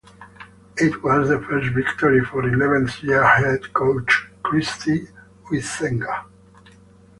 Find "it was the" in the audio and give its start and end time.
0.77-1.39